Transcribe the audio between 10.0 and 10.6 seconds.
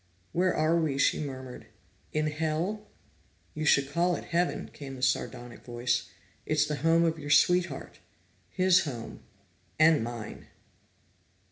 mine!"